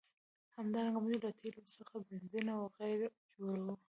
همدارنګه 0.57 0.99
موږ 1.03 1.15
له 1.23 1.29
تیلو 1.39 1.61
څخه 1.77 1.95
بنزین 2.07 2.45
او 2.55 2.63
قیر 2.77 2.99
جوړوو. 3.35 3.73